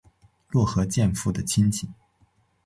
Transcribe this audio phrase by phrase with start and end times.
[0.49, 1.87] 落合建夫的亲戚。